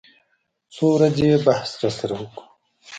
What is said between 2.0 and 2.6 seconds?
وکو.